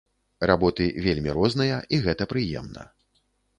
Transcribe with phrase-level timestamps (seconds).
[0.51, 2.91] Работы вельмі розныя, і гэта прыемна.